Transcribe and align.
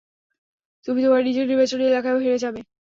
তুমি 0.85 0.99
তোমার 1.03 1.21
নিজের 1.27 1.45
নির্বাচনী 1.47 1.83
এলাকায়ও 1.85 2.23
হেরে 2.23 2.43
যাবে। 2.43 2.59